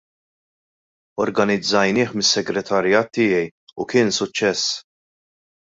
[1.25, 3.45] Organizzajnieh mis-Segretarjat tiegħi
[3.85, 4.79] u kien suċċess.